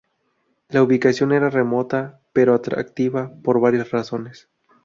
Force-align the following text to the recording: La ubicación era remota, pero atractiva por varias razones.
La 0.69 0.81
ubicación 0.81 1.31
era 1.31 1.51
remota, 1.51 2.21
pero 2.33 2.55
atractiva 2.55 3.31
por 3.43 3.59
varias 3.61 3.91
razones. 3.91 4.49